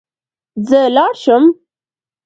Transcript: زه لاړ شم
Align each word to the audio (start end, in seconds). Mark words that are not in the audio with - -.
زه 0.67 0.79
لاړ 0.95 1.11
شم 1.21 1.43